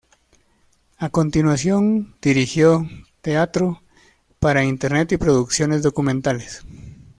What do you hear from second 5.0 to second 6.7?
y producciones documentales.